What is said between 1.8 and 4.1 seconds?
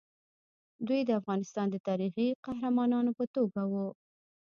تاریخي قهرمانانو په توګه وو.